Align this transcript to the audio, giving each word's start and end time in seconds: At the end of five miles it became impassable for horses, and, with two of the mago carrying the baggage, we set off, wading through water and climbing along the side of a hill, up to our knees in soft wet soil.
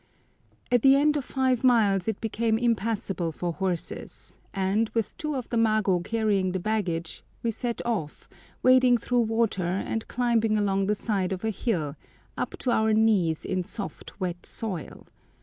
At 0.71 0.81
the 0.81 0.95
end 0.95 1.15
of 1.15 1.23
five 1.23 1.63
miles 1.63 2.07
it 2.07 2.19
became 2.19 2.57
impassable 2.57 3.31
for 3.31 3.53
horses, 3.53 4.39
and, 4.51 4.89
with 4.95 5.15
two 5.15 5.35
of 5.35 5.47
the 5.49 5.57
mago 5.57 5.99
carrying 5.99 6.53
the 6.53 6.59
baggage, 6.59 7.23
we 7.43 7.51
set 7.51 7.85
off, 7.85 8.27
wading 8.63 8.97
through 8.97 9.21
water 9.21 9.61
and 9.63 10.07
climbing 10.07 10.57
along 10.57 10.87
the 10.87 10.95
side 10.95 11.31
of 11.31 11.43
a 11.45 11.51
hill, 11.51 11.95
up 12.35 12.57
to 12.57 12.71
our 12.71 12.93
knees 12.93 13.45
in 13.45 13.63
soft 13.63 14.19
wet 14.19 14.43
soil. 14.47 15.05